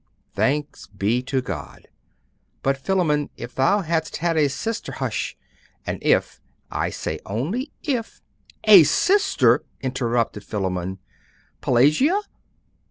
[0.33, 1.87] 'Thanks be to God.
[2.63, 5.37] But, Philammon, if thou hadst had a sister hush!
[5.85, 6.89] And if I
[7.27, 8.19] only say if,
[8.63, 10.97] 'A sister!' interrupted Philammon.
[11.61, 12.19] 'Pelagia?